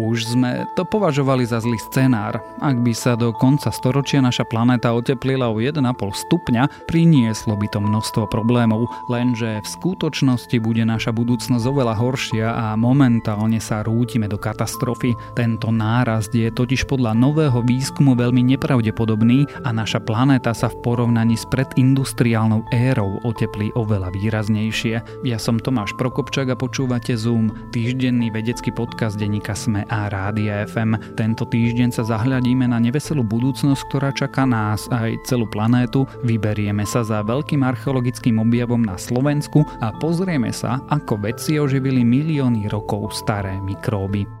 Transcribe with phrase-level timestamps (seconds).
[0.00, 2.40] Už sme to považovali za zlý scenár.
[2.56, 5.76] Ak by sa do konca storočia naša planéta oteplila o 1,5
[6.24, 12.66] stupňa, prinieslo by to množstvo problémov, lenže v skutočnosti bude naša budúcnosť oveľa horšia a
[12.80, 15.12] momentálne sa rútime do katastrofy.
[15.36, 21.36] Tento nárast je totiž podľa nového výskumu veľmi nepravdepodobný a naša planéta sa v porovnaní
[21.36, 25.28] s predindustriálnou érou oteplí oveľa výraznejšie.
[25.28, 31.18] Ja som Tomáš Prokopčak a počúvate Zoom, týždenný vedecký podcast denníka Sme a Rádia FM.
[31.18, 36.06] Tento týždeň sa zahľadíme na neveselú budúcnosť, ktorá čaká nás aj celú planétu.
[36.22, 42.70] Vyberieme sa za veľkým archeologickým objavom na Slovensku a pozrieme sa, ako vedci oživili milióny
[42.70, 44.39] rokov staré mikróby.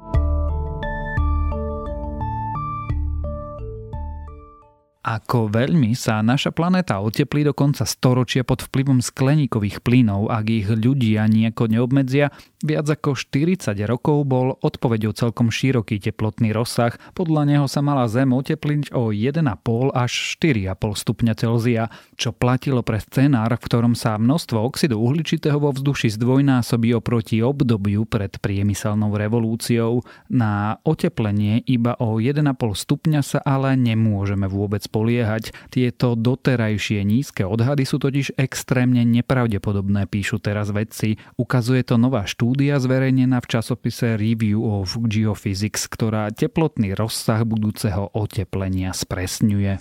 [5.10, 10.70] Ako veľmi sa naša planéta oteplí do konca storočia pod vplyvom skleníkových plynov, ak ich
[10.70, 12.30] ľudia nejako neobmedzia,
[12.62, 16.94] viac ako 40 rokov bol odpovedou celkom široký teplotný rozsah.
[17.18, 19.42] Podľa neho sa mala Zem otepliť o 1,5
[19.90, 25.74] až 4,5 stupňa Celzia, čo platilo pre scenár, v ktorom sa množstvo oxidu uhličitého vo
[25.74, 30.06] vzduši zdvojnásobí oproti obdobiu pred priemyselnou revolúciou.
[30.30, 35.56] Na oteplenie iba o 1,5 stupňa sa ale nemôžeme vôbec spoliehať.
[35.72, 41.16] Tieto doterajšie nízke odhady sú totiž extrémne nepravdepodobné, píšu teraz vedci.
[41.40, 48.92] Ukazuje to nová štúdia zverejnená v časopise Review of Geophysics, ktorá teplotný rozsah budúceho oteplenia
[48.92, 49.80] spresňuje.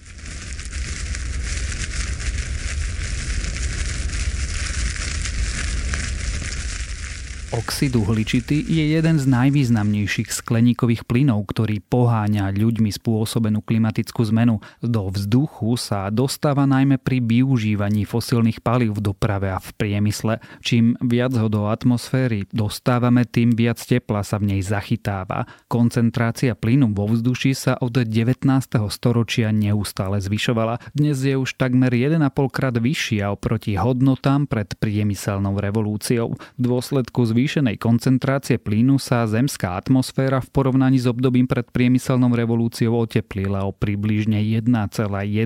[7.49, 14.61] Oxid uhličitý je jeden z najvýznamnejších skleníkových plynov, ktorý poháňa ľuďmi spôsobenú klimatickú zmenu.
[14.85, 20.37] Do vzduchu sa dostáva najmä pri využívaní fosílnych palív v doprave a v priemysle.
[20.61, 25.49] Čím viac ho do atmosféry dostávame, tým viac tepla sa v nej zachytáva.
[25.65, 28.45] Koncentrácia plynu vo vzduši sa od 19.
[28.93, 30.93] storočia neustále zvyšovala.
[30.93, 36.37] Dnes je už takmer 1,5 krát vyššia oproti hodnotám pred priemyselnou revolúciou.
[36.37, 42.99] V dôsledku zvýšenej koncentrácie plynu sa zemská atmosféra v porovnaní s obdobím pred priemyselnou revolúciou
[42.99, 44.67] oteplila o približne 1,1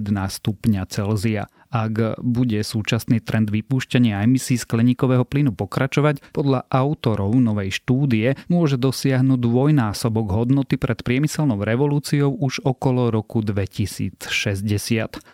[0.09, 1.45] stupňa Celzia.
[1.73, 9.41] Ak bude súčasný trend vypúšťania emisí skleníkového plynu pokračovať, podľa autorov novej štúdie môže dosiahnuť
[9.41, 14.21] dvojnásobok hodnoty pred priemyselnou revolúciou už okolo roku 2060.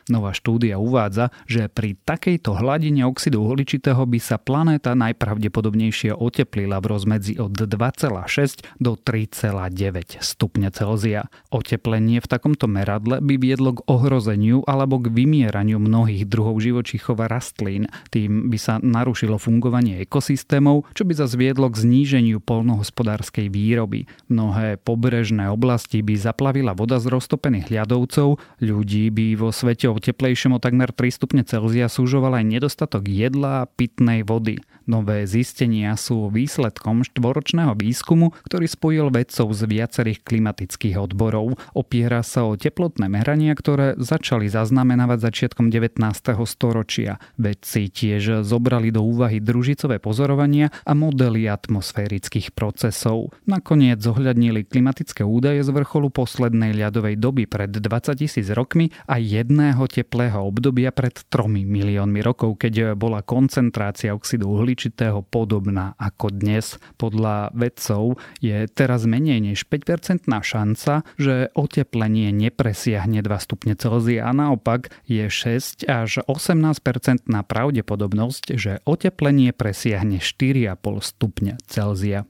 [0.08, 6.88] Nová štúdia uvádza, že pri takejto hladine oxidu uhličitého by sa planéta najpravdepodobnejšie oteplila v
[6.88, 11.28] rozmedzi od 2,6 do 3,9 stupňa Celzia.
[11.52, 17.28] Oteplenie v takomto meradle by viedlo k ohrozeniu alebo k vymieraniu mnohých druhov živočíchov a
[17.28, 17.90] rastlín.
[18.14, 24.06] Tým by sa narušilo fungovanie ekosystémov, čo by zase viedlo k zníženiu polnohospodárskej výroby.
[24.30, 30.56] Mnohé pobrežné oblasti by zaplavila voda z roztopených ľadovcov, ľudí by vo svete o teplejšom
[30.56, 34.62] o takmer 3 stupne Celzia súžoval aj nedostatok jedla a pitnej vody.
[34.90, 41.62] Nové zistenia sú výsledkom štvoročného výskumu, ktorý spojil vedcov z viacerých klimatických odborov.
[41.78, 46.02] Opiera sa o teplotné merania, ktoré začali zaznamenávať začiatkom 19.
[46.22, 47.18] storočia.
[47.40, 53.32] Vedci tiež zobrali do úvahy družicové pozorovania a modely atmosférických procesov.
[53.48, 59.86] Nakoniec zohľadnili klimatické údaje z vrcholu poslednej ľadovej doby pred 20 tisíc rokmi a jedného
[59.88, 66.82] teplého obdobia pred 3 miliónmi rokov, keď bola koncentrácia oxidu uhličitého podobná ako dnes.
[66.98, 74.34] Podľa vedcov je teraz menej než 5% šanca, že oteplenie nepresiahne 2 stupne Celzia a
[74.34, 82.26] naopak je 6 až 18% na pravdepodobnosť, že oteplenie presiahne 4,5 stupňa Celzia.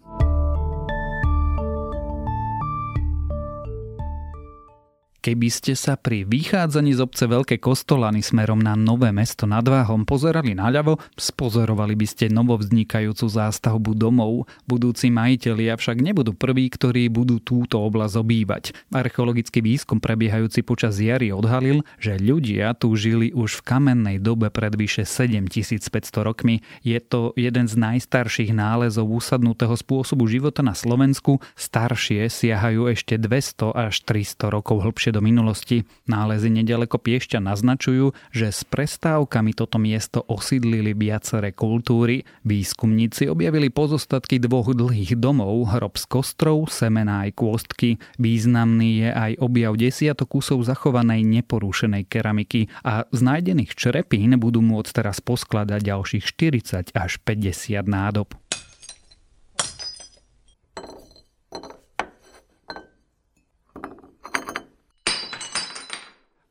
[5.29, 10.01] Keby ste sa pri vychádzaní z obce Veľké Kostolany smerom na Nové mesto nad Váhom
[10.01, 14.49] pozerali naľavo, spozorovali by ste novovznikajúcu zástavbu domov.
[14.65, 18.63] Budúci majiteľi však nebudú prví, ktorí budú túto oblasť obývať.
[18.89, 24.73] Archeologický výskum prebiehajúci počas jary odhalil, že ľudia tu žili už v kamennej dobe pred
[24.73, 26.65] vyše 7500 rokmi.
[26.81, 31.37] Je to jeden z najstarších nálezov usadnutého spôsobu života na Slovensku.
[31.53, 35.83] Staršie siahajú ešte 200 až 300 rokov hlbšie bližšie do minulosti.
[36.07, 42.23] Nálezy nedaleko Piešťa naznačujú, že s prestávkami toto miesto osídlili viaceré kultúry.
[42.47, 47.99] Výskumníci objavili pozostatky dvoch dlhých domov, hrob z kostrov, semená aj kôstky.
[48.15, 55.03] Významný je aj objav desiatok kusov zachovanej neporušenej keramiky a z nájdených črepín budú môcť
[55.03, 58.31] teraz poskladať ďalších 40 až 50 nádob.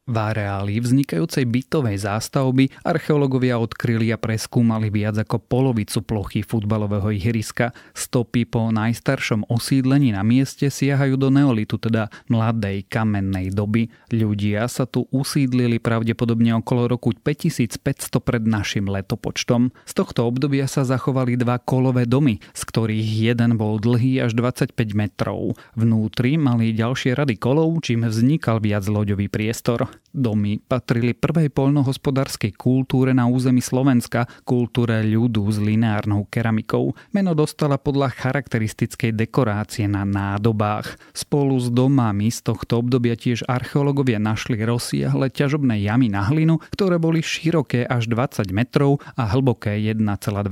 [0.08, 7.76] V areáli vznikajúcej bytovej zástavby archeológovia odkryli a preskúmali viac ako polovicu plochy futbalového ihriska.
[7.92, 13.92] Stopy po najstaršom osídlení na mieste siahajú do neolitu, teda mladej kamennej doby.
[14.08, 19.76] Ľudia sa tu usídlili pravdepodobne okolo roku 5500 pred našim letopočtom.
[19.84, 24.72] Z tohto obdobia sa zachovali dva kolové domy, z ktorých jeden bol dlhý až 25
[24.96, 25.52] metrov.
[25.76, 29.98] Vnútri mali ďalšie rady kolov, čím vznikal viac loďový priestor.
[30.08, 36.96] Domy patrili prvej poľnohospodárskej kultúre na území Slovenska, kultúre ľudu s lineárnou keramikou.
[37.12, 40.96] Meno dostala podľa charakteristickej dekorácie na nádobách.
[41.12, 46.96] Spolu s domami z tohto obdobia tiež archeológovia našli rozsiahle ťažobné jamy na hlinu, ktoré
[46.96, 50.02] boli široké až 20 metrov a hlboké 1,2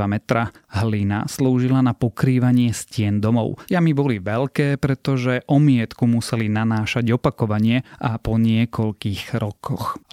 [0.05, 0.53] metra.
[0.69, 3.57] Hlina slúžila na pokrývanie stien domov.
[3.73, 9.56] Jamy boli veľké, pretože omietku museli nanášať opakovanie a po niekoľkých rokoch.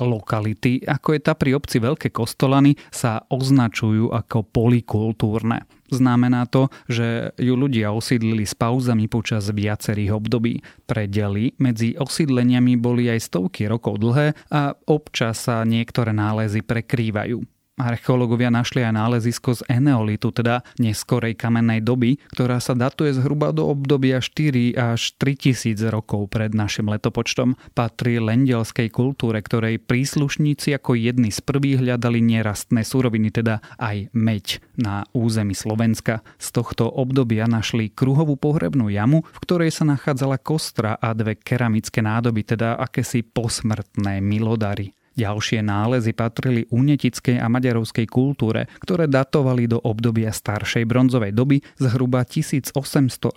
[0.01, 5.65] Lokality, ako je tá pri obci Veľké Kostolany, sa označujú ako polikultúrne.
[5.93, 10.65] Znamená to, že ju ľudia osídlili s pauzami počas viacerých období.
[10.89, 17.52] Predely medzi osídleniami boli aj stovky rokov dlhé a občas sa niektoré nálezy prekrývajú.
[17.73, 23.65] Archeológovia našli aj nálezisko z eneolitu, teda neskorej kamennej doby, ktorá sa datuje zhruba do
[23.65, 27.57] obdobia 4 až 3000 rokov pred našim letopočtom.
[27.73, 34.61] Patrí lendelskej kultúre, ktorej príslušníci ako jedni z prvých hľadali nerastné suroviny, teda aj meď
[34.77, 36.21] na území Slovenska.
[36.37, 42.05] Z tohto obdobia našli kruhovú pohrebnú jamu, v ktorej sa nachádzala kostra a dve keramické
[42.05, 44.93] nádoby, teda akési posmrtné milodary.
[45.13, 52.25] Ďalšie nálezy patrili unetickej a maďarovskej kultúre, ktoré datovali do obdobia staršej bronzovej doby zhruba
[52.25, 52.73] 1800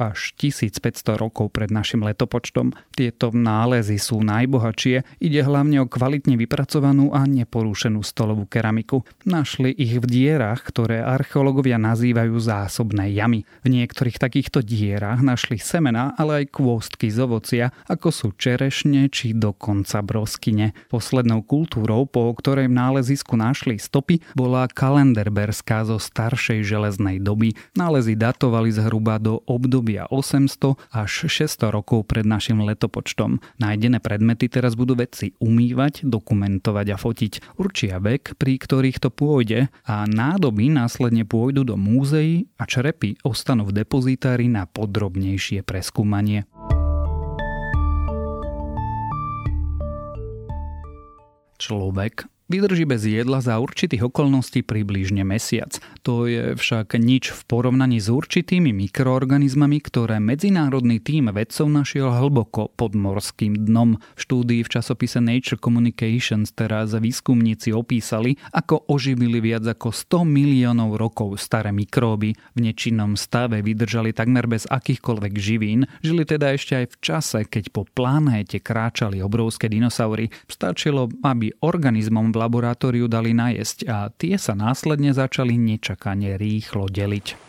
[0.00, 2.72] až 1500 rokov pred našim letopočtom.
[2.96, 9.04] Tieto nálezy sú najbohatšie, ide hlavne o kvalitne vypracovanú a neporúšenú stolovú keramiku.
[9.28, 13.44] Našli ich v dierach, ktoré archeológovia nazývajú zásobné jamy.
[13.60, 19.36] V niektorých takýchto dierach našli semena, ale aj kôstky z ovocia, ako sú čerešne či
[19.36, 20.72] dokonca broskyne.
[20.88, 27.58] Poslednou kultúrou kultúrou, po ktorej v nálezisku našli stopy, bola kalenderberská zo staršej železnej doby.
[27.74, 33.42] Nálezy datovali zhruba do obdobia 800 až 600 rokov pred našim letopočtom.
[33.58, 37.58] Nájdené predmety teraz budú vedci umývať, dokumentovať a fotiť.
[37.58, 43.66] Určia vek, pri ktorých to pôjde a nádoby následne pôjdu do múzeí a črepy ostanú
[43.66, 46.46] v depozitári na podrobnejšie preskúmanie.
[51.66, 55.82] Človek Vydrží bez jedla za určitých okolností približne mesiac.
[56.06, 62.70] To je však nič v porovnaní s určitými mikroorganizmami, ktoré medzinárodný tím vedcov našiel hlboko
[62.70, 63.98] pod morským dnom.
[64.14, 71.02] V štúdii v časopise Nature Communications teraz výskumníci opísali, ako oživili viac ako 100 miliónov
[71.02, 72.38] rokov staré mikróby.
[72.54, 77.74] V nečinnom stave vydržali takmer bez akýchkoľvek živín, žili teda ešte aj v čase, keď
[77.74, 80.30] po planéte kráčali obrovské dinosaury.
[80.46, 87.45] Stačilo, aby organizmom laboratóriu dali najesť a tie sa následne začali nečakane rýchlo deliť.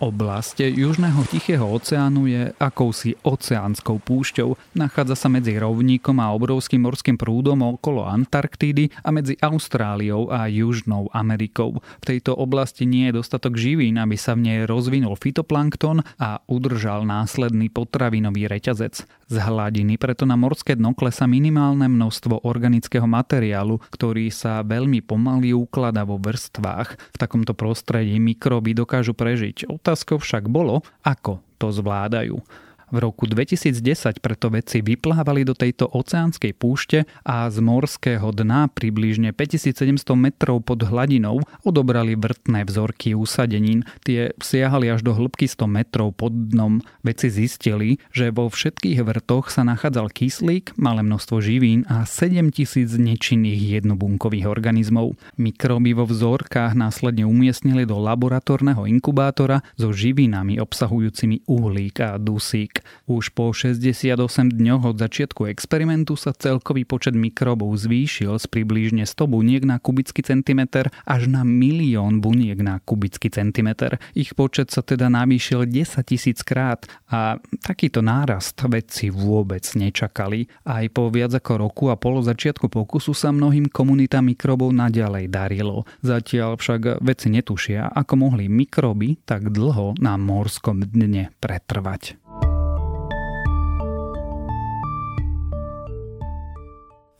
[0.00, 4.56] Oblasť Južného Tichého oceánu je akousi oceánskou púšťou.
[4.72, 11.12] Nachádza sa medzi rovníkom a obrovským morským prúdom okolo Antarktídy a medzi Austráliou a Južnou
[11.12, 11.84] Amerikou.
[12.00, 17.04] V tejto oblasti nie je dostatok živín, aby sa v nej rozvinul fitoplankton a udržal
[17.04, 19.04] následný potravinový reťazec.
[19.30, 25.54] Z hladiny preto na morské dno klesa minimálne množstvo organického materiálu, ktorý sa veľmi pomaly
[25.54, 27.14] ukladá vo vrstvách.
[27.14, 32.42] V takomto prostredí mikroby dokážu prežiť Otázkou však bolo, ako to zvládajú.
[32.90, 39.30] V roku 2010 preto vedci vyplávali do tejto oceánskej púšte a z morského dna približne
[39.30, 43.86] 5700 metrov pod hladinou odobrali vrtné vzorky usadenín.
[44.02, 46.82] Tie siahali až do hĺbky 100 metrov pod dnom.
[47.06, 53.80] Vedci zistili, že vo všetkých vrtoch sa nachádzal kyslík, malé množstvo živín a 7000 nečinných
[53.80, 55.14] jednobunkových organizmov.
[55.38, 62.79] Mikroby vo vzorkách následne umiestnili do laboratórneho inkubátora so živinami obsahujúcimi uhlík a dusík.
[63.06, 64.16] Už po 68
[64.54, 70.24] dňoch od začiatku experimentu sa celkový počet mikrobov zvýšil z približne 100 buniek na kubický
[70.24, 74.00] centimeter až na milión buniek na kubický centimeter.
[74.16, 80.46] Ich počet sa teda navýšil 10 tisíc krát a takýto nárast vedci vôbec nečakali.
[80.64, 85.84] Aj po viac ako roku a polo začiatku pokusu sa mnohým komunitám mikrobov naďalej darilo.
[86.00, 92.29] Zatiaľ však vedci netušia, ako mohli mikroby tak dlho na morskom dne pretrvať.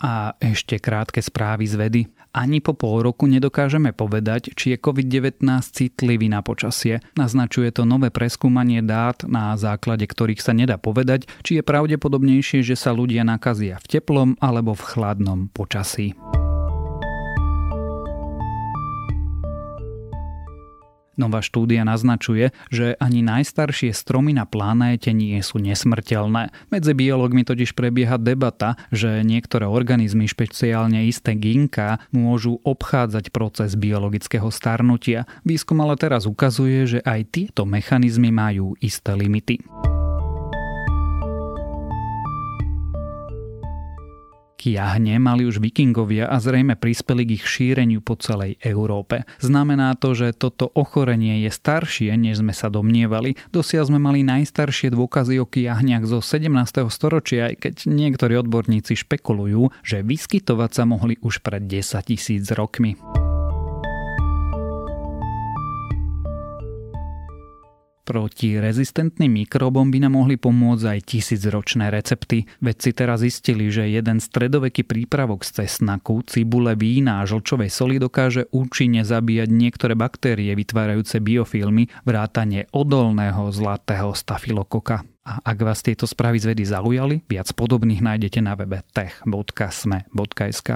[0.01, 2.03] A ešte krátke správy z vedy.
[2.31, 7.03] Ani po pol roku nedokážeme povedať, či je COVID-19 citlivý na počasie.
[7.19, 12.79] Naznačuje to nové preskúmanie dát, na základe ktorých sa nedá povedať, či je pravdepodobnejšie, že
[12.79, 16.15] sa ľudia nakazia v teplom alebo v chladnom počasí.
[21.21, 26.49] Nová štúdia naznačuje, že ani najstaršie stromy na planéte nie sú nesmrteľné.
[26.73, 34.49] Medzi biológmi totiž prebieha debata, že niektoré organizmy, špeciálne isté ginka, môžu obchádzať proces biologického
[34.49, 35.29] starnutia.
[35.45, 39.61] Výskum ale teraz ukazuje, že aj tieto mechanizmy majú isté limity.
[44.61, 49.25] Kiahne mali už vikingovia a zrejme prispeli k ich šíreniu po celej Európe.
[49.41, 53.41] Znamená to, že toto ochorenie je staršie, než sme sa domnievali.
[53.57, 56.53] Dosiaľ sme mali najstaršie dôkazy o kiahniach zo 17.
[56.93, 63.01] storočia, aj keď niektorí odborníci špekulujú, že vyskytovať sa mohli už pred 10 tisíc rokmi.
[68.11, 72.43] Proti rezistentným mikrobom by nám mohli pomôcť aj tisícročné recepty.
[72.59, 78.51] Vedci teraz zistili, že jeden stredoveký prípravok z cesnaku, cibule, vína a žlčovej soli dokáže
[78.51, 85.07] účinne zabíjať niektoré baktérie vytvárajúce biofilmy vrátane odolného zlatého stafilokoka.
[85.23, 90.69] A ak vás tieto správy z vedy zaujali, viac podobných nájdete na webe tech.sme.sk.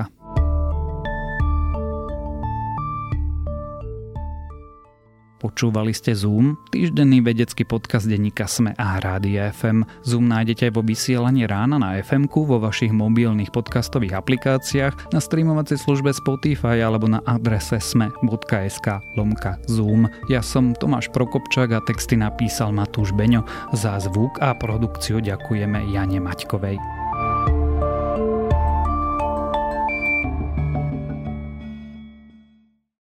[5.44, 9.84] Počúvali ste Zoom, týždenný vedecký podcast denníka Sme a Rádia FM.
[10.00, 15.84] Zoom nájdete aj vo vysielaní rána na fm vo vašich mobilných podcastových aplikáciách, na streamovacej
[15.84, 18.88] službe Spotify alebo na adrese sme.sk
[19.20, 20.08] lomka Zoom.
[20.32, 23.44] Ja som Tomáš Prokopčák a texty napísal Matúš Beňo.
[23.76, 27.03] Za zvuk a produkciu ďakujeme Jane Maťkovej.